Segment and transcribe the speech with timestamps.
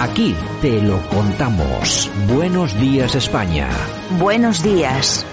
[0.00, 2.08] Aquí te lo contamos.
[2.28, 3.68] Buenos días España.
[4.10, 5.26] Buenos días.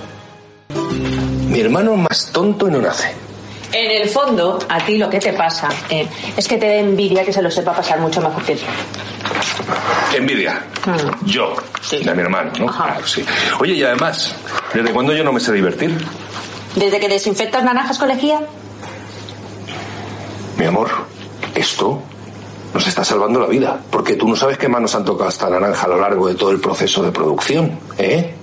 [1.49, 3.13] Mi hermano más tonto no nace.
[3.71, 7.23] En el fondo, a ti lo que te pasa eh, es que te da envidia
[7.23, 8.63] que se lo sepa pasar mucho mejor que tú.
[10.17, 10.63] Envidia.
[10.83, 11.25] Mm.
[11.27, 11.55] Yo.
[11.81, 12.03] Sí.
[12.03, 12.67] De mi hermano, ¿no?
[12.67, 12.85] Ajá.
[12.85, 13.23] Claro, sí.
[13.59, 14.35] Oye, y además,
[14.73, 15.95] ¿desde cuándo yo no me sé divertir?
[16.73, 18.41] Desde que desinfectas naranjas con lejía,
[20.57, 20.89] Mi amor,
[21.53, 22.01] esto
[22.75, 23.79] nos está salvando la vida.
[23.89, 26.51] Porque tú no sabes qué manos han tocado esta naranja a lo largo de todo
[26.51, 28.33] el proceso de producción, ¿eh?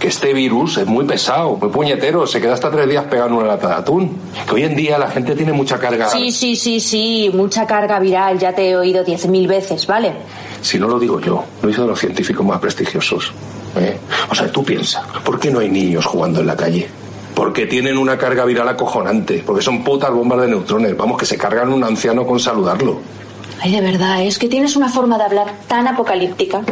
[0.00, 3.34] Que este virus es muy pesado, muy puñetero, se queda hasta tres días pegado en
[3.34, 4.16] una lata de atún.
[4.48, 6.08] Que hoy en día la gente tiene mucha carga.
[6.08, 10.14] Sí, sí, sí, sí, mucha carga viral, ya te he oído 10.000 veces, ¿vale?
[10.62, 13.30] Si no lo digo yo, lo dicen los científicos más prestigiosos.
[13.76, 13.98] ¿eh?
[14.30, 16.88] O sea, tú piensas, ¿por qué no hay niños jugando en la calle?
[17.34, 21.36] Porque tienen una carga viral acojonante, porque son putas bombas de neutrones, vamos, que se
[21.36, 23.21] cargan un anciano con saludarlo.
[23.64, 26.64] Ay, de verdad, es que tienes una forma de hablar tan apocalíptica.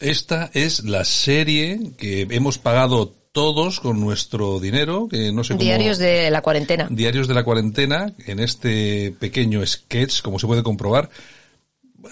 [0.00, 5.62] Esta es la serie que hemos pagado todos con nuestro dinero, que no sé cómo...
[5.62, 6.88] Diarios de la cuarentena.
[6.90, 11.08] Diarios de la cuarentena, en este pequeño sketch, como se puede comprobar,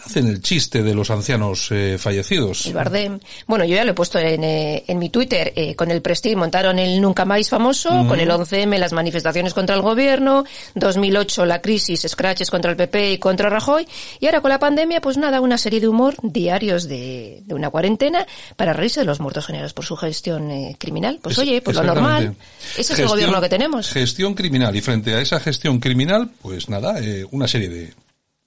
[0.04, 2.66] hacen el chiste de los ancianos eh, fallecidos.
[2.66, 3.20] El Bardem.
[3.46, 5.52] Bueno, yo ya lo he puesto en, eh, en mi Twitter.
[5.56, 9.74] eh, con el Prestige montaron el Nunca Más famoso, con el 11M las manifestaciones contra
[9.74, 13.86] el gobierno, 2008 la crisis, scratches contra el PP y contra Rajoy,
[14.20, 17.70] y ahora con la pandemia, pues nada, una serie de humor diarios de, de una
[17.70, 21.18] cuarentena para reírse de los muertos generados por su gestión eh, criminal.
[21.22, 22.34] Pues Es- oye, pues lo normal.
[22.76, 23.90] Ese es el gobierno que tenemos.
[23.90, 24.74] Gestión criminal.
[24.76, 27.92] Y frente a esa gestión criminal, pues nada, eh, una serie de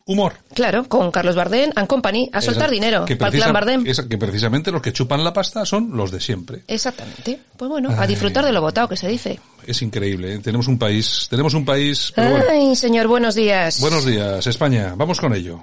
[0.08, 0.34] humor.
[0.54, 3.86] Claro, con Carlos Bardem and Company, a soltar dinero que para el Bardem.
[3.88, 6.64] esa- que precisamente los que chupan la pasta son los de siempre.
[6.68, 7.40] Exactamente.
[7.58, 9.40] Pues bueno, a disfrutar de lo votado que se dice.
[9.66, 10.36] Es increíble.
[10.36, 10.40] ¿eh?
[10.40, 12.12] Tenemos un país, tenemos un país.
[12.16, 12.46] pero bueno.
[12.52, 13.82] Ay, señor, buenos días.
[13.82, 14.94] Buenos días, España.
[14.96, 15.62] Vamos con ello.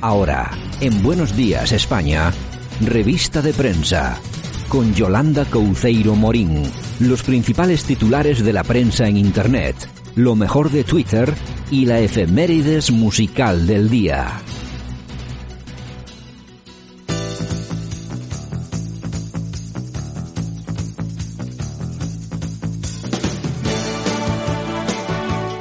[0.00, 0.50] Ahora,
[0.80, 2.32] en Buenos días España,
[2.80, 4.18] revista de prensa.
[4.68, 6.62] Con Yolanda Couceiro Morín.
[7.00, 9.76] Los principales titulares de la prensa en Internet.
[10.18, 11.32] Lo mejor de Twitter
[11.70, 14.42] y la efemérides musical del día.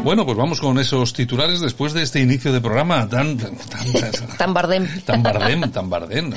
[0.07, 4.37] Bueno, pues vamos con esos titulares después de este inicio de programa tan tan, tan-
[4.37, 4.87] Tan Bardem.
[5.01, 6.33] tan bardem, tan bardem.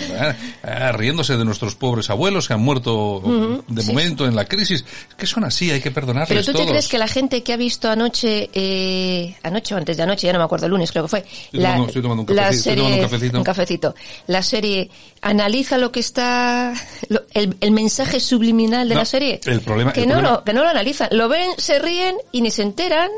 [0.65, 3.23] Ah, riéndose de nuestros pobres abuelos que han muerto
[3.69, 4.85] de momento en la crisis.
[5.11, 7.53] Es que son así, hay que perdonarles Pero tú te crees que la gente que
[7.53, 10.91] ha visto anoche, eh, anoche o antes de anoche, ya no me acuerdo, el lunes
[10.91, 13.39] creo que fue, Estoy tomando- estoy tomando un la cafecito, estoy serie, tomando un cafecito.
[13.39, 13.95] un cafecito,
[14.27, 14.91] la serie
[15.23, 16.75] analiza lo que está,
[17.09, 19.41] lo- el, el mensaje subliminal de No, la serie?
[19.45, 22.17] el problema- que el no problema- lo, que no lo analizan, lo ven, se ríen
[22.33, 23.09] y ni se enteran.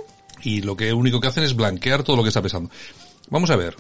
[0.42, 2.70] Y lo que único que hacen es blanquear todo lo que está pesando.
[3.30, 3.76] Vamos a ver.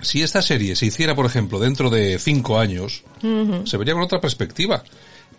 [0.00, 3.04] Si esta serie se hiciera, por ejemplo, dentro de cinco años,
[3.64, 4.82] se vería con otra perspectiva.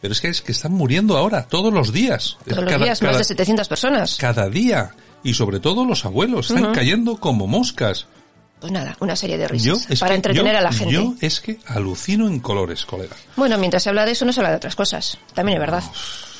[0.01, 2.37] Pero es que es que están muriendo ahora, todos los días.
[2.45, 4.17] Todos los Cada- días, más de 700 personas.
[4.17, 4.91] cada día.
[5.23, 8.05] Y sobre todo los abuelos, están cayendo como moscas.
[8.59, 10.93] Pues nada, una serie de risas para que entretener yo- a la gente.
[10.93, 13.15] Yo es que alucino en colores, colega.
[13.37, 15.17] Bueno, mientras se habla de eso, no se habla de otras cosas.
[15.33, 15.83] También es verdad.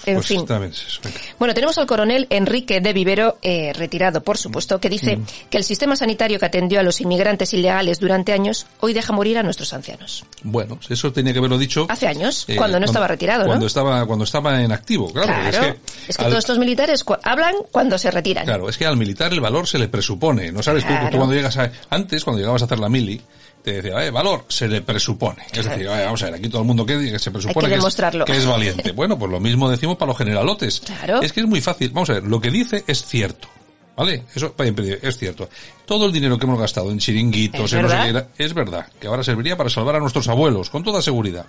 [0.06, 0.46] En Pues fin.
[0.70, 1.00] es.
[1.40, 5.26] Bueno, tenemos al coronel Enrique de Vivero, eh, retirado, por supuesto, que dice Mm.
[5.50, 9.38] que el sistema sanitario que atendió a los inmigrantes ilegales durante años hoy deja morir
[9.38, 10.26] a nuestros ancianos.
[10.44, 11.86] Bueno, eso tenía que haberlo dicho.
[11.90, 13.68] Hace años, eh, cuando no estaba retirado, Cuando ¿no?
[13.68, 15.28] estaba, cuando estaba en activo, claro.
[15.50, 15.76] Claro.
[16.08, 18.46] Es que, al- todos estos militares cu- hablan cuando se retiran.
[18.46, 20.52] Claro, es que al militar el valor se le presupone.
[20.52, 23.22] No sabes tú, tú cuando llegas a, antes, cuando llegabas a hacer la mili,
[23.64, 25.44] te decía, eh, valor, se le presupone.
[25.52, 27.74] Es decir, "Oye, vamos a ver, aquí todo el mundo que, que se presupone que
[27.76, 28.26] es- demostrarlo.
[28.26, 28.92] que es valiente.
[28.96, 30.82] Bueno, pues lo mismo decimos para los generalotes.
[30.82, 31.22] Claro.
[31.22, 31.90] Es que es muy fácil.
[31.92, 33.48] Vamos a ver, lo que dice es cierto.
[33.96, 34.24] ¿Vale?
[34.34, 34.56] Eso
[35.04, 35.48] es cierto.
[35.86, 38.54] Todo el dinero que hemos gastado en chiringuitos, ¿Es en no sé qué era, es
[38.54, 41.46] verdad, que ahora serviría para salvar a nuestros abuelos, con toda seguridad.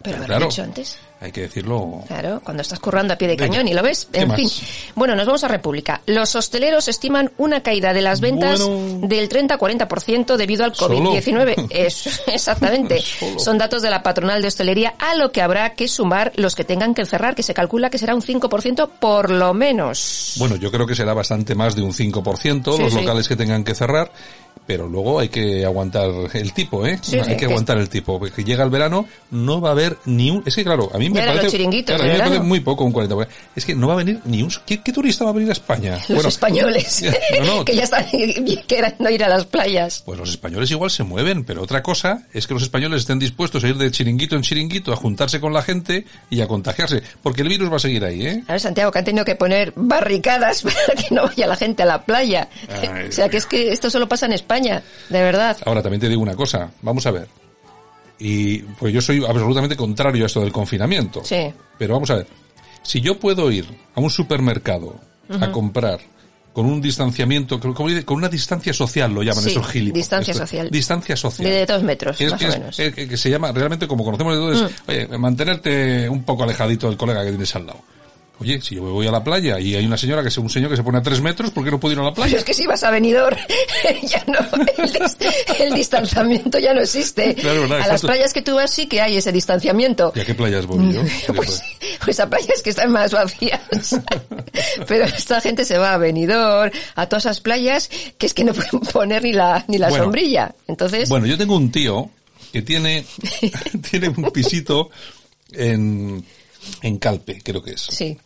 [0.00, 0.98] Pero haberlo claro, hecho antes.
[1.20, 2.02] Hay que decirlo.
[2.06, 3.50] Claro, cuando estás currando a pie de Venga.
[3.52, 4.08] cañón y lo ves.
[4.10, 4.36] ¿Qué En más?
[4.38, 4.48] fin.
[4.94, 6.00] Bueno, nos vamos a República.
[6.06, 9.06] Los hosteleros estiman una caída de las ventas Bueno.
[9.06, 10.96] del 30-40% debido al ¿Solo?
[10.98, 11.66] COVID-19.
[11.70, 13.00] Es, exactamente.
[13.00, 13.38] Solo.
[13.38, 16.64] Son datos de la patronal de hostelería a lo que habrá que sumar los que
[16.64, 20.34] tengan que cerrar, que se calcula que será un 5% por lo menos.
[20.38, 23.00] Bueno, yo creo que será bastante más de un 5% Sí, los sí.
[23.00, 24.10] locales que tengan que cerrar.
[24.66, 26.96] pero luego hay que aguantar el tipo, ¿eh?
[27.02, 29.72] Sí, hay sí, que que aguantar el tipo, porque llega el verano, no va a
[29.72, 30.44] haber ni un...
[30.46, 31.42] Es que claro, a mí me parece...
[31.44, 33.14] los chiringuitos claro, a mí me parece muy poco un 40.
[33.14, 34.50] porque Es que no va a venir ni un...
[34.66, 35.98] ¿Qué, qué turista va a venir a España?
[36.08, 37.02] Los españoles,
[37.40, 38.06] no, no, que ya están
[38.66, 40.02] queriendo ir a las playas.
[40.04, 43.64] Pues los españoles igual se mueven, pero otra cosa es que los españoles estén dispuestos
[43.64, 47.42] a ir de chiringuito en chiringuito, a juntarse con la gente y a contagiarse, porque
[47.42, 48.44] el virus va a seguir ahí, ¿eh?
[48.46, 51.82] A ver, Santiago, que han tenido que poner barricadas para que no vaya la gente
[51.82, 52.48] a la playa.
[52.68, 53.08] Ay.
[53.08, 55.56] o sea, que es que esto solo pasa en España, de verdad.
[55.64, 57.28] Ahora también te digo una cosa, vamos a ver.
[58.20, 61.22] Y pues yo soy absolutamente contrario a esto del confinamiento.
[61.24, 61.50] Sí.
[61.78, 62.26] Pero vamos a ver.
[62.82, 64.94] Si yo puedo ir a un supermercado
[65.40, 65.98] a comprar
[66.52, 69.94] con un distanciamiento, como dice, con una distancia social lo llaman Sí, esos gilipollas.
[69.94, 70.70] distancia Esto, social.
[70.70, 71.48] Distancia social.
[71.50, 72.78] De dos metros, Es- más es- o menos.
[72.78, 74.90] es- que, que se llama realmente como conocemos entonces, Mm.
[74.90, 77.80] oye, mantenerte un poco alejadito del colega que tienes al lado.
[78.40, 80.48] Oye, si yo me voy a la playa y hay una señora que es un
[80.48, 82.22] señor que se pone a tres metros, ¿por qué no puedo ir a la Pero
[82.24, 82.38] playa?
[82.38, 83.36] es que si vas a venidor,
[84.02, 84.38] ya no,
[84.82, 85.16] el, dis-
[85.58, 87.34] el distanciamiento ya no existe.
[87.34, 90.12] Claro, verdad, a las playas que tú vas sí que hay ese distanciamiento.
[90.16, 91.02] ¿Y a qué playas voy yo?
[91.34, 91.62] Pues,
[92.02, 93.60] pues a playas que están más vacías.
[94.88, 98.54] Pero esta gente se va a Benidorm, a todas esas playas que es que no
[98.54, 100.04] pueden poner ni la, ni la Bueno.
[100.04, 100.54] sombrilla.
[100.66, 102.08] Entonces, Bueno, yo tengo un tío
[102.54, 103.04] que tiene,
[103.90, 104.88] tiene un pisito
[105.52, 106.24] en,
[106.80, 107.82] en Calpe, creo que es.
[107.82, 108.16] sí.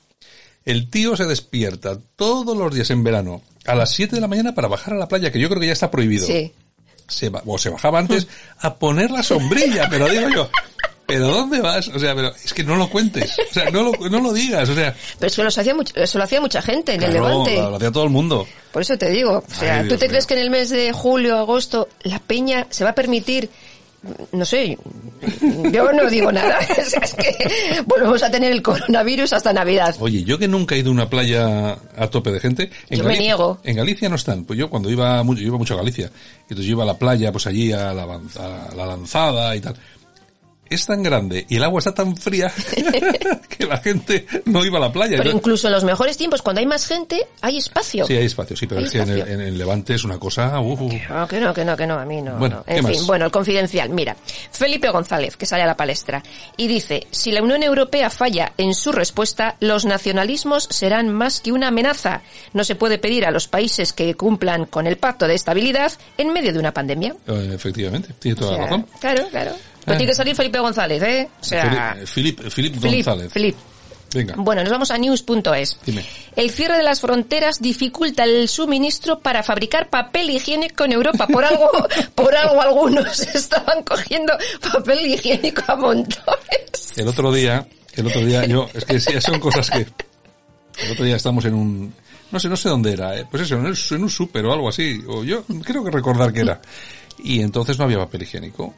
[0.64, 4.54] El tío se despierta todos los días en verano a las 7 de la mañana
[4.54, 6.26] para bajar a la playa, que yo creo que ya está prohibido.
[6.26, 6.52] Sí.
[7.06, 8.26] Se o se bajaba antes
[8.60, 10.50] a poner la sombrilla, pero digo yo,
[11.06, 11.88] ¿pero dónde vas?
[11.88, 14.68] O sea, pero es que no lo cuentes, o sea, no lo, no lo digas,
[14.70, 17.56] o sea, Pero eso lo hacía, eso lo hacía mucha gente en el Levante.
[17.56, 18.46] lo, lo hacía todo el mundo.
[18.72, 20.70] Por eso te digo, o sea, Ay, ¿tú Dios te crees que en el mes
[20.70, 23.50] de julio, agosto, la peña se va a permitir,
[24.32, 24.76] no sé,
[25.72, 29.94] yo no digo nada, es que volvemos a tener el coronavirus hasta Navidad.
[30.00, 32.70] Oye, yo que nunca he ido a una playa a tope de gente.
[32.90, 33.58] En Yo me Gali- niego.
[33.64, 34.44] En Galicia no están.
[34.44, 36.10] Pues yo cuando iba mucho, yo iba mucho a Galicia.
[36.42, 39.74] Entonces yo iba a la playa, pues allí a la, a la lanzada y tal.
[40.70, 42.50] Es tan grande y el agua está tan fría
[43.48, 45.16] que la gente no iba a la playa.
[45.18, 48.06] Pero incluso en los mejores tiempos, cuando hay más gente, hay espacio.
[48.06, 49.34] sí, hay espacio, sí, pero es que en el, espacio.
[49.34, 50.58] en el Levante es una cosa...
[50.60, 50.92] uh, uh.
[51.08, 52.36] No, que no, que no, que no, a mí no.
[52.36, 52.64] Bueno, no.
[52.64, 53.06] ¿qué En fin, más?
[53.06, 53.90] bueno, el confidencial.
[53.90, 54.16] Mira,
[54.50, 56.22] Felipe González, que sale a la palestra,
[56.56, 61.52] y dice, si la Unión Europea falla en su respuesta, los nacionalismos serán más que
[61.52, 62.22] una amenaza.
[62.52, 66.32] No se puede pedir a los países que cumplan con el pacto de estabilidad en
[66.32, 67.14] medio de una pandemia.
[67.26, 68.86] Eh, efectivamente, tiene toda O sea, la razón.
[69.00, 69.52] Claro, claro.
[69.84, 71.28] Pero tiene que salir Felipe González, ¿eh?
[71.40, 73.32] O sea, Filip, Filip Filip, González.
[73.32, 73.56] Filip.
[74.14, 74.34] Venga.
[74.38, 75.78] Bueno, nos vamos a news.es.
[75.84, 76.04] Dime.
[76.36, 81.26] El cierre de las fronteras dificulta el suministro para fabricar papel higiénico en Europa.
[81.26, 81.70] Por algo,
[82.14, 84.32] por algo algunos estaban cogiendo
[84.72, 86.96] papel higiénico a montones.
[86.96, 91.04] El otro día, el otro día yo, es que sí, son cosas que, el otro
[91.04, 91.94] día estamos en un,
[92.30, 95.02] no sé, no sé dónde era, eh, pues eso, en un súper o algo así,
[95.08, 96.60] o yo creo que recordar que era.
[97.18, 98.74] Y entonces no había papel higiénico.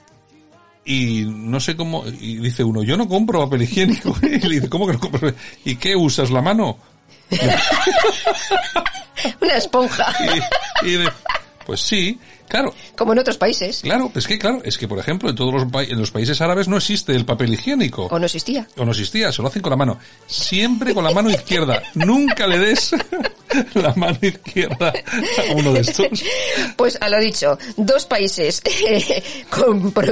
[0.88, 4.16] Y no sé cómo, y dice uno, yo no compro papel higiénico.
[4.22, 5.34] Y le dice, ¿cómo que no compras?
[5.64, 6.78] ¿Y qué usas la mano?
[9.40, 10.14] Una esponja,
[10.82, 11.10] Y, y de-
[11.64, 12.18] pues sí,
[12.48, 13.80] claro, como en otros países.
[13.82, 16.40] claro, es que claro, es que por ejemplo en todos los, pa- en los países
[16.40, 18.06] árabes no existe el papel higiénico.
[18.06, 18.66] O no existía.
[18.76, 19.98] O no existía, se lo hacen con la mano.
[20.26, 21.82] Siempre con la mano izquierda.
[21.94, 22.90] Nunca le des
[23.74, 24.92] la mano izquierda
[25.48, 26.06] a uno de estos.
[26.76, 30.04] Pues a lo dicho, dos países eh, con, con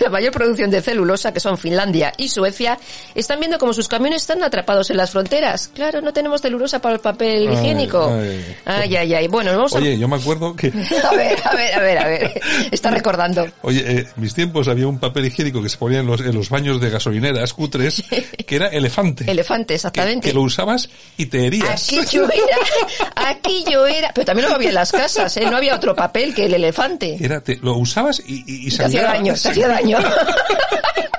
[0.00, 2.78] la mayor producción de celulosa, que son Finlandia y Suecia,
[3.14, 5.68] están viendo como sus camiones están atrapados en las fronteras.
[5.74, 8.08] Claro, no tenemos celulosa para el papel Ay, higiénico.
[8.12, 8.56] ay.
[8.64, 9.28] Ay, ay, ay.
[9.28, 9.78] Bueno, vamos a...
[9.78, 10.68] Oye, yo me acuerdo que,
[11.04, 12.40] A ver, a ver, a ver, a ver.
[12.70, 13.46] Está recordando.
[13.62, 16.48] oye, eh, mis tiempos había un papel higiénico que se ponía en los, en los
[16.50, 18.02] baños de gasolineras cutres,
[18.46, 19.30] que era elefante.
[19.30, 20.28] Elefante, exactamente.
[20.28, 21.88] que lo usabas y te herías.
[21.88, 25.46] Aquí yo era, aquí yo era, pero también lo había en las casas, ¿eh?
[25.50, 27.16] No había otro papel que el elefante.
[27.20, 29.98] Era, te- lo usabas y, y, y Te hacía daño, te hacía daño.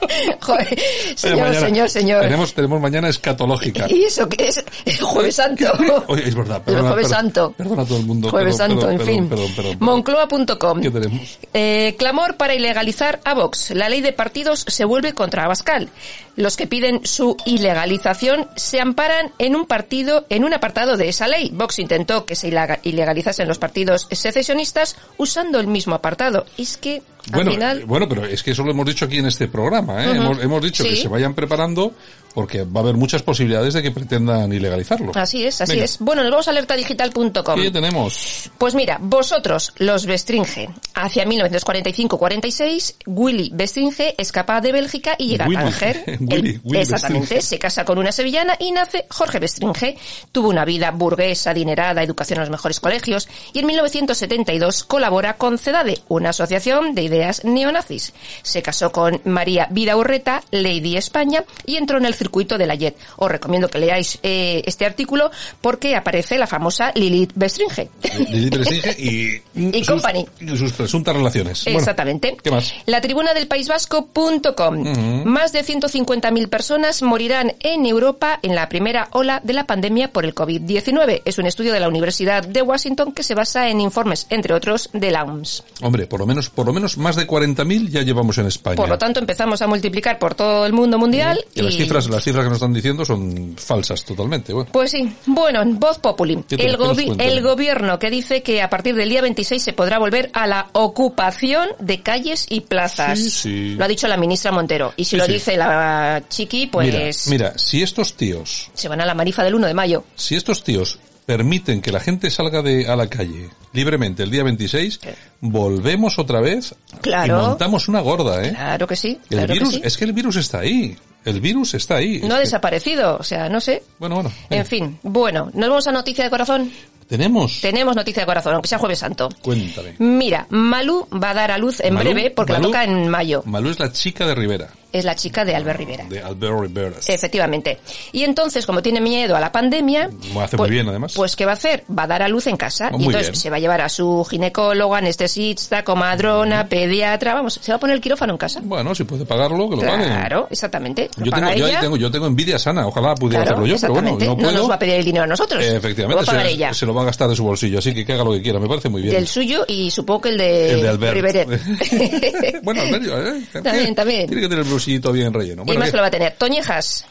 [0.42, 0.80] Joder,
[1.16, 2.22] señor, mañana señor, señor.
[2.22, 3.86] Tenemos, tenemos mañana escatológica.
[3.90, 4.64] ¿Y eso qué es?
[4.86, 5.66] El Jueves Santo.
[6.08, 7.52] Oye, es verdad, El perdona, Jueves perdona, Santo.
[7.58, 8.30] Perdona a todo el mundo.
[8.30, 9.30] Jueves perdón, Santo, perdón, en fin.
[9.30, 9.78] perdón, perdón, perdón.
[10.04, 10.82] Moncloa.com.
[10.82, 11.40] ¿Qué tenemos?
[11.54, 13.72] Eh, clamor para ilegalizar a Vox.
[13.72, 15.90] La ley de partidos se vuelve contra Abascal.
[16.36, 21.28] Los que piden su ilegalización se amparan en un partido, en un apartado de esa
[21.28, 21.52] ley.
[21.54, 26.46] Vox intentó que se ilega- ilegalizasen los partidos secesionistas usando el mismo apartado.
[26.58, 27.82] Es que, al Bueno, final...
[27.82, 30.12] eh, bueno, pero es que eso lo hemos dicho aquí en este programa, ¿eh?
[30.12, 31.94] Hemos, hemos dicho que se vayan preparando
[32.34, 35.12] porque va a haber muchas posibilidades de que pretendan ilegalizarlo.
[35.16, 35.86] Así es, así Venga.
[35.86, 36.00] es.
[36.00, 37.62] Bueno, nos vamos a alertadigital.com.
[37.62, 38.50] ¿Qué tenemos?
[38.58, 45.58] Pues mira, vosotros, los Bestringe, hacia 1945-46, Willy Bestringe escapa de Bélgica y llega Willy.
[45.58, 46.04] a Tánger.
[46.20, 47.42] Willy, Él- Willy exactamente, Bestringe.
[47.46, 49.98] se casa con una sevillana y nace Jorge Bestringe.
[50.32, 55.58] Tuvo una vida burguesa, adinerada, educación en los mejores colegios y en 1972 colabora con
[55.58, 58.14] CEDADE, una asociación de ideas neonazis.
[58.42, 62.96] Se casó con María Vidaurreta, Lady España, y entró en el circuito de la JET.
[63.16, 67.90] Os recomiendo que leáis eh, este artículo porque aparece la famosa Lilith Bestringe.
[68.30, 70.28] Lili Prestige y, Y company.
[70.40, 71.64] y sus presuntas relaciones.
[71.64, 72.38] Bueno, Exactamente.
[72.44, 72.74] ¿Qué más?
[72.86, 75.24] La tribuna del País Vasco.com.
[75.26, 80.26] Más de 150.000 personas morirán en Europa en la primera ola de la pandemia por
[80.26, 81.22] el COVID-19.
[81.26, 84.90] Es un estudio de la Universidad de Washington que se basa en informes, entre otros,
[84.94, 85.64] de la OMS.
[85.82, 88.76] Hombre, por lo menos, por lo menos más de 40.000 ya llevamos en España.
[88.76, 91.64] Por lo tanto, empezamos a multiplicar por todo el mundo mundial que y...
[91.64, 94.54] las cifras, las cifras que nos están diciendo son falsas totalmente.
[94.54, 95.12] Bueno, Pues sí.
[95.26, 96.44] Bueno, voz populi.
[96.48, 100.00] ¿Qué te- El, gobi- gobierno que dice que a partir del día 26 se podrá
[100.00, 103.18] volver a la ocupación de calles y plazas.
[103.20, 103.76] Sí, sí.
[103.78, 104.94] Lo ha dicho la ministra Montero.
[104.98, 109.02] Y si Sí, lo dice la chiqui, pues mira, mira, si estos tíos, se van
[109.02, 110.04] a la marifa del 1 de mayo.
[110.16, 114.44] si estos tíos permiten que la gente salga de a la calle libremente el día
[114.44, 115.00] 26,
[115.42, 117.40] volvemos otra vez Claro.
[117.44, 118.50] y montamos una gorda, ¿eh?
[118.50, 119.20] Claro que sí.
[119.30, 119.82] El Claro que virus, sí.
[119.84, 120.98] es que el virus está ahí.
[121.26, 122.22] El virus está ahí.
[122.24, 123.18] No ha desaparecido.
[123.18, 123.84] O sea, no sé.
[124.00, 124.32] Bueno, bueno.
[124.50, 124.62] venga.
[124.62, 125.00] En fin.
[125.04, 126.72] Bueno, nos vamos a noticia de corazón.
[127.08, 127.60] Tenemos.
[127.62, 129.30] Tenemos noticia de corazón, aunque sea jueves santo.
[129.42, 129.96] Cuéntame.
[129.98, 133.08] Mira, Malú va a dar a luz en Malú- breve porque Malú- la toca en
[133.10, 133.42] mayo.
[133.46, 136.06] Malú es la chica de Rivera, Es la chica de Albert Rivera.
[136.06, 136.96] de Albert Rivera.
[137.08, 137.78] Efectivamente.
[138.12, 141.14] Y entonces, como tiene miedo a la pandemia, Lo hace muy bien, además.
[141.16, 141.84] Pues ¿qué va a hacer?
[141.96, 142.88] Va a dar a luz en casa.
[142.92, 143.40] Oh, y muy entonces bien.
[143.42, 147.96] se va a llevar a su ginecólogo, anestesista, comadrona, pediatra, vamos, se va a poner
[147.98, 148.62] el quirófano en casa.
[148.64, 150.06] Bueno, si puede pagarlo, que lo pague.
[150.06, 151.10] Claro, exactamente.
[151.18, 152.88] Lo Yo tengo, yo tengo, yo tengo envidia sana.
[152.88, 154.52] Ojalá pudiera Claro, hacerlo yo, pero bueno, no puedo.
[154.52, 155.64] nos va a pedir el dinero a nosotros.
[155.64, 156.74] Eh, Lo efectivamente, va a pagar se, ella.
[156.74, 158.60] se lo va a gastar de su bolsillo, así que que haga lo que quiera.
[158.60, 159.14] Me parece muy bien.
[159.14, 161.14] Del suyo y supongo que el de, El de Albert.
[161.14, 161.50] Riveret.
[162.64, 163.42] bueno, Alberio, ¿eh?
[163.64, 164.26] También, también.
[164.28, 165.64] Tiene que tener el bolsillito bien relleno.
[165.64, 165.92] y Bueno, más ¿qué?
[165.92, 166.34] que lo va a tener.
[166.38, 167.06] Toñejas,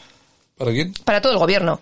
[0.57, 0.93] ¿Para quién?
[1.05, 1.79] para todo el gobierno.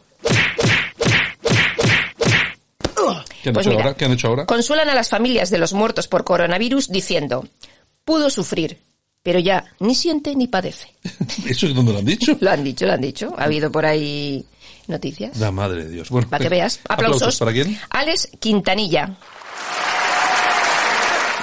[3.44, 3.84] ¿Qué han, Pues hecho mira.
[3.86, 3.96] ahora?
[3.98, 4.46] ¿Qué han hecho ahora?
[4.46, 7.48] Consuelan a las familias de los muertos por coronavirus diciendo,
[8.04, 8.80] pudo sufrir,
[9.24, 10.94] pero ya ni siente ni padece.
[11.48, 12.36] ¿Eso es donde lo han dicho?
[12.42, 13.34] Lo han dicho, lo han dicho.
[13.38, 14.44] Ha habido por ahí
[14.88, 15.38] noticias.
[15.38, 16.10] La madre de Dios.
[16.10, 16.64] Bueno, Para que venga.
[16.64, 16.80] veas.
[16.90, 17.38] Aplausos.
[17.38, 17.80] ¿Para quién?
[17.90, 19.16] Alex Quintanilla.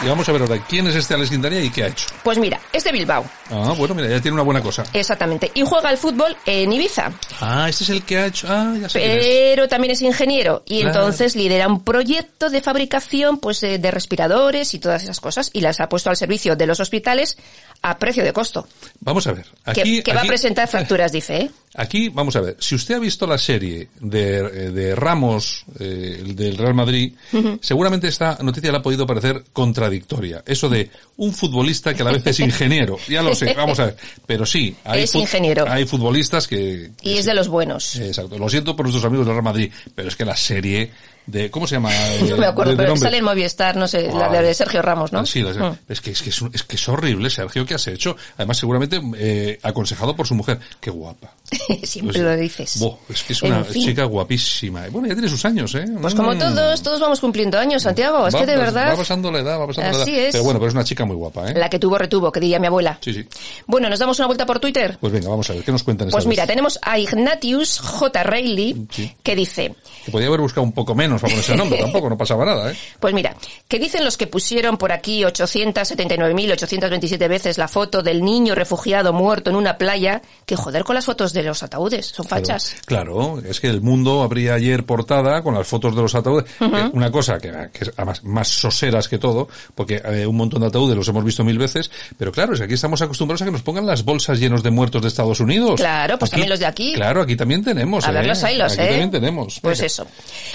[0.05, 2.07] Y vamos a ver ahora, ¿quién es este Alex Quintanilla y qué ha hecho?
[2.23, 3.25] Pues mira, es de Bilbao.
[3.51, 4.85] Ah, bueno, mira, ya tiene una buena cosa.
[4.93, 5.51] Exactamente.
[5.55, 7.11] Y juega al fútbol en Ibiza.
[7.41, 8.47] Ah, este es el que ha hecho...
[8.51, 9.27] Ah, ya sé es.
[9.27, 10.63] Pero también es ingeniero.
[10.67, 10.99] Y Claro.
[11.01, 15.49] entonces lidera un proyecto de fabricación pues eh, de respiradores y todas esas cosas.
[15.55, 17.39] Y las ha puesto al servicio de los hospitales
[17.81, 18.69] a precio de costo.
[19.01, 19.47] Vamos a ver.
[19.73, 21.51] Que, Aquí, que va a presentar facturas, dice, ¿eh?
[21.77, 24.41] Aquí, vamos a ver, si usted ha visto la serie de, eh,
[24.71, 27.13] de Ramos, eh, el del Real Madrid,
[27.61, 30.43] seguramente esta noticia le ha podido parecer contradictoria.
[30.47, 32.97] Eso de un futbolista que a la vez es ingeniero.
[33.09, 33.97] Ya lo sé, vamos a ver.
[34.25, 35.65] Pero sí, hay, Es ingeniero.
[35.69, 36.91] hay futbolistas que...
[37.01, 37.27] que Y es sí.
[37.31, 37.97] de los buenos.
[37.97, 38.39] Exacto.
[38.39, 40.91] Lo siento por nuestros amigos del Real Madrid, pero es que la serie
[41.27, 41.51] de...
[41.51, 41.91] ¿Cómo se llama?
[42.29, 45.13] No me acuerdo, De- de pero sale en Movistar, no sé, la de Sergio Ramos,
[45.13, 45.25] ¿no?
[45.27, 45.79] Sí, la- Mm.
[45.89, 48.17] es que es que es, que es horrible, Sergio, que has hecho.
[48.37, 50.59] Además, seguramente eh, aconsejado por su mujer.
[50.81, 51.33] Qué guapa.
[51.83, 52.79] Siempre Pues, lo dices.
[52.81, 53.85] bo, es que es En una fin.
[53.85, 54.87] chica guapísima.
[54.91, 55.85] Bueno, ya tiene sus años, ¿eh?
[56.01, 56.39] Pues como Mm.
[56.39, 58.27] todos, todos vamos cumpliendo años, Santiago.
[58.27, 60.09] Es Va- que de verdad, Va pasando la edad, va pasando la edad.
[60.09, 60.33] es.
[60.33, 61.55] Pero bueno, pero es una chica muy guapa, ¿eh?
[61.55, 62.99] la que tuvo retuvo, que diría mi abuela.
[63.01, 63.27] Sí, sí.
[63.67, 64.97] Bueno, ¿nos damos una vuelta por Twitter?
[65.01, 66.49] Pues venga, vamos a ver, ¿qué nos cuentan esta Pues mira, vez?
[66.49, 68.23] tenemos a Ignatius J.
[68.25, 69.15] Reilly, Sí.
[69.23, 72.73] que dice, Que podía haber buscado un poco menos el nombre, tampoco, no pasaba nada,
[72.73, 72.77] ¿eh?
[73.01, 73.35] pues mira,
[73.69, 79.51] que dicen los que pusieron por aquí 879.827 veces la foto del niño refugiado muerto
[79.51, 82.77] en una playa, que joder con las fotos de los ataúdes, son fachas.
[82.87, 86.51] Claro, es que el mundo abría ayer portada con las fotos de los ataúdes.
[86.61, 90.61] Eh, Una cosa que, que es además más soseras que todo, porque eh, un montón
[90.61, 93.45] de ataúdes los hemos visto mil veces, pero claro, es que aquí estamos acostumbrados a
[93.45, 95.75] que nos pongan las bolsas llenos de muertos de Estados Unidos.
[95.77, 96.95] Claro, pues también los de aquí.
[96.95, 98.07] Claro, aquí también tenemos.
[98.07, 98.29] A ver ¿eh?
[98.29, 98.89] los hilos, Aquí ¿eh?
[98.89, 99.61] también tenemos.
[99.61, 99.87] Pues Venga.
[99.87, 100.07] eso.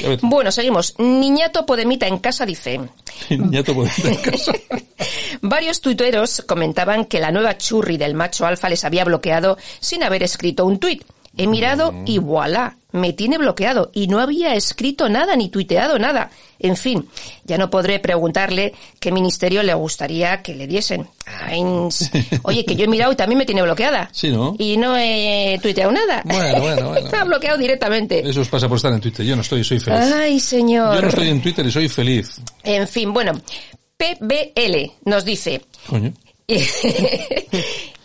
[0.02, 0.20] Ver.
[0.50, 0.96] Bueno, seguimos.
[0.98, 2.80] Niñato Podemita en casa dice,
[3.30, 4.52] Niñato puede estar en casa.
[5.44, 10.24] Varios tuiteros comentaban que la nueva churri del macho alfa les había bloqueado sin haber
[10.24, 11.04] escrito un tuit.
[11.38, 12.04] He mirado Mm.
[12.08, 16.32] y voilà, me tiene bloqueado y no había escrito nada ni tuiteado nada.
[16.58, 17.08] En fin,
[17.46, 21.08] ya no podré preguntarle qué ministerio le gustaría que le diesen.
[21.26, 21.62] Ay,
[22.44, 24.10] Oye, que yo he mirado y también me tiene bloqueada.
[24.12, 24.56] Sí, ¿no?
[24.58, 26.22] Y no he tuiteado nada.
[26.26, 27.10] Bueno, bueno, bueno.
[27.18, 28.28] ha bloqueado directamente.
[28.28, 29.26] Eso os pasa por estar en Twitter.
[29.26, 30.12] Yo no estoy, soy feliz.
[30.14, 30.96] Ay, señor.
[30.96, 32.42] Yo no estoy en Twitter y soy feliz.
[32.64, 33.34] En fin, bueno,
[33.98, 36.12] PBL nos dice, Coño.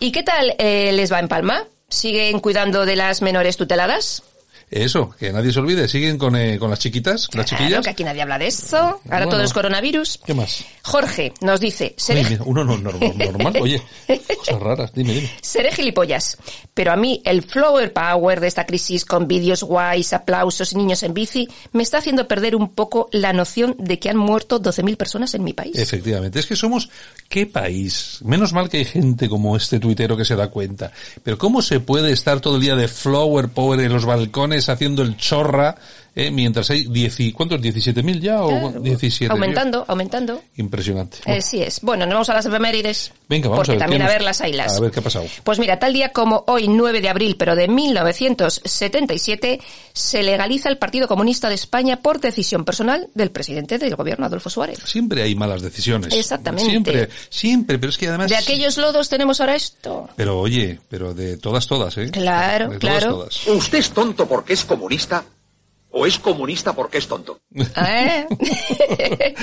[0.00, 1.64] ¿y qué tal eh, les va en Palma?
[1.94, 4.24] ¿Siguen cuidando de las menores tuteladas?
[4.76, 7.84] Eso, que nadie se olvide, siguen con, eh, con las chiquitas, las Claro, chiquillas.
[7.84, 8.76] que aquí nadie habla de eso.
[8.76, 9.28] Ahora Bueno.
[9.30, 10.18] todo es coronavirus.
[10.26, 10.64] ¿Qué más?
[10.82, 13.80] Jorge nos dice, seré, Oye, mira, uno no, normal, normal, oye,
[14.36, 15.30] cosas raras, dime, dime.
[15.40, 16.36] seré gilipollas,
[16.74, 21.02] pero a mí el flower power de esta crisis con vídeos guays, aplausos y niños
[21.04, 24.96] en bici me está haciendo perder un poco la noción de que han muerto 12.000
[24.96, 25.76] personas en mi país.
[25.78, 26.90] Efectivamente, es que somos,
[27.28, 28.18] ¿qué país?
[28.24, 30.90] Menos mal que hay gente como este tuitero que se da cuenta.
[31.22, 35.02] Pero ¿cómo se puede estar todo el día de flower power en los balcones haciendo
[35.02, 35.76] el chorra,
[36.16, 37.60] eh, mientras hay diez y- ¿cuántos?
[37.60, 39.32] ¿17.000 ya o Claro, 17?
[39.32, 40.42] Aumentando, aumentando.
[40.56, 41.18] Impresionante.
[41.26, 41.80] Así es.
[41.80, 43.12] Bueno, nos vamos a las efemérides.
[43.28, 43.78] Venga, vamos porque a ver.
[43.80, 44.76] también ¿qué a ver las ailas.
[44.76, 45.26] A ver qué ha pasado.
[45.42, 49.60] Pues mira, tal día como hoy, 9 de abril, pero de 1977,
[49.92, 54.50] se legaliza el Partido Comunista de España por decisión personal del presidente del gobierno, Adolfo
[54.50, 54.78] Suárez.
[54.84, 56.12] Siempre hay malas decisiones.
[56.14, 56.70] Exactamente.
[56.70, 58.28] Siempre, siempre, pero es que además...
[58.30, 60.08] De aquellos lodos tenemos ahora esto.
[60.16, 62.10] Pero oye, pero de todas, todas, ¿eh?
[62.10, 63.10] Claro, De claro.
[63.14, 63.46] Todas.
[63.46, 65.24] ¿Usted es tonto porque es comunista?
[65.96, 67.38] ¿O es comunista porque es tonto?
[67.54, 68.26] ¿Eh?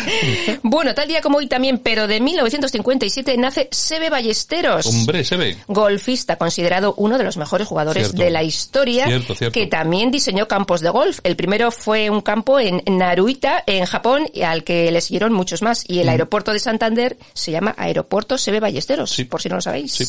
[0.64, 4.86] bueno, tal día como hoy también, pero de 1957, nace Sebe Ballesteros.
[4.86, 5.58] Hombre, se ve.
[5.68, 8.24] golfista considerado uno de los mejores jugadores Cierto.
[8.24, 9.54] de la historia, Cierto, cierto.
[9.54, 11.20] que también diseñó campos de golf.
[11.24, 15.62] El primero fue un campo en Naruita, en Japón, y al que le siguieron muchos
[15.62, 15.84] más.
[15.88, 19.16] Y el aeropuerto de Santander se llama Aeropuerto Sebe Ballesteros, Mm.
[19.16, 19.24] Sí.
[19.26, 19.94] por si no lo sabéis.
[19.94, 20.06] Sí.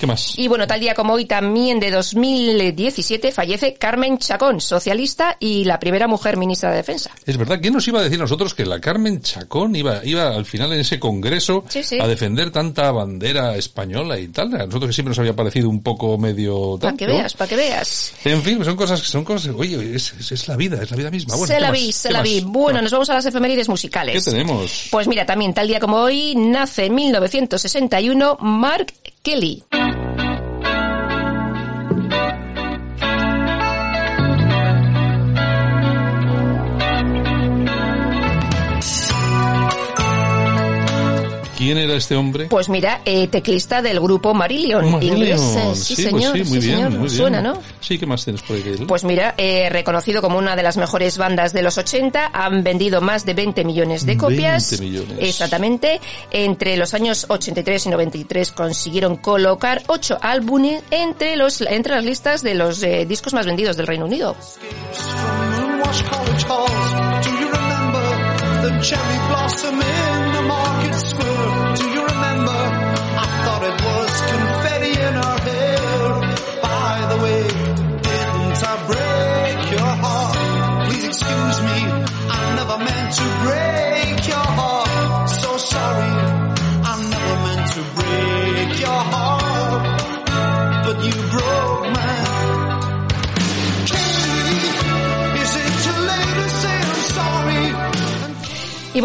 [0.00, 0.38] ¿Qué más?
[0.38, 5.78] Y bueno, tal día como hoy también de 2017 fallece Carmen Chacón, socialista y la
[5.78, 7.10] primera mujer ministra de Defensa.
[7.26, 10.44] Es verdad, ¿quién nos iba a decir nosotros que la Carmen Chacón iba, iba al
[10.44, 11.98] final en ese congreso Sí, sí.
[12.00, 14.54] a defender tanta bandera española y tal?
[14.54, 17.56] A nosotros que siempre nos había parecido un poco medio Para que veas, para que
[17.56, 18.12] veas.
[18.24, 21.10] En fin, son cosas, son cosas, oye, es, es, es la vida, es la vida
[21.10, 21.34] misma.
[21.34, 21.78] Bueno, se ¿qué la más?
[21.80, 22.40] vi, se ¿Qué la vi.
[22.40, 22.82] ¿Qué Bueno, más?
[22.84, 24.24] nos vamos a las efemérides musicales.
[24.24, 24.88] ¿Qué tenemos?
[24.90, 29.64] Pues mira, también tal día como hoy nace en 1961 Mark Kelly.
[41.58, 42.46] ¿Quién era este hombre?
[42.46, 45.16] Pues mira, eh, teclista del grupo Marillion, Marillion.
[45.16, 45.78] ingleses.
[45.84, 46.90] Sí, pues señor, sí, muy sí, bien, señor.
[46.92, 47.10] muy bien.
[47.10, 47.60] Suena, ¿no?
[47.80, 48.84] Sí, ¿qué más tienes por ahí?
[48.86, 53.00] Pues mira, eh, reconocido como una de las mejores bandas de los 80, han vendido
[53.00, 54.70] más de 20 millones de copias.
[54.78, 55.18] 20 millones.
[55.28, 56.00] Exactamente.
[56.30, 62.42] Entre los años 83 y 93 consiguieron colocar 8 álbumes entre los entre las listas
[62.44, 64.36] de los eh, discos más vendidos del Reino Unido.
[68.80, 69.80] Cherry blossom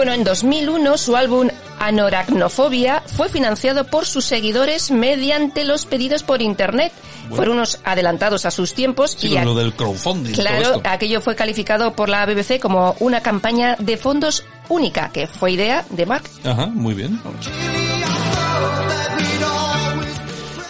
[0.05, 1.47] bueno, en 2001 su álbum
[1.79, 6.91] Anoracnofobia fue financiado por sus seguidores mediante los pedidos por internet.
[7.29, 10.33] Fueron unos adelantados a sus tiempos Sí, y a- lo del crowdfunding.
[10.33, 10.81] todo Claro, esto.
[10.83, 15.85] aquello fue calificado por la BBC como una campaña de fondos única, que fue idea
[15.89, 16.23] de Mark.
[16.43, 17.21] Ajá, muy bien.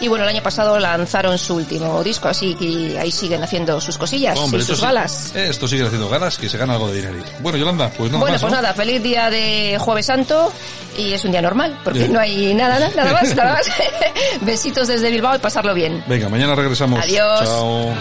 [0.04, 3.96] Y bueno, el año pasado lanzaron su último disco, así que ahí siguen haciendo sus
[3.96, 5.34] cosillas Hombre, y sus sí- galas.
[5.34, 7.24] Esto sigue haciendo galas, que se gana algo de dinero.
[7.40, 8.60] Bueno, Yolanda, pues nada bueno, más, pues ¿no?
[8.60, 10.52] nada, feliz día de Jueves Santo
[10.98, 13.66] y es un día normal, porque no hay nada, nada, nada más, nada más.
[14.42, 16.04] Besitos desde Bilbao y pasarlo bien.
[16.06, 17.02] Venga, mañana regresamos.
[17.02, 17.40] Adiós.
[17.40, 17.94] Chao.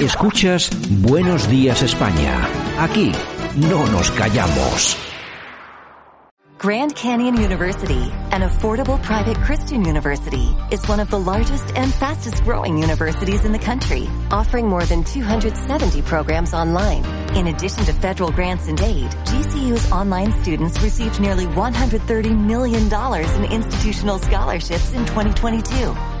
[0.00, 0.70] Escuchas
[1.02, 2.48] Buenos Días España.
[2.78, 3.12] Aquí
[3.56, 4.96] no nos callamos.
[6.56, 12.42] Grand Canyon University, an affordable private Christian university, is one of the largest and fastest
[12.44, 17.04] growing universities in the country, offering more than 270 programs online.
[17.36, 23.52] In addition to federal grants and aid, GCU's online students received nearly $130 million in
[23.52, 25.94] institutional scholarships in 2022.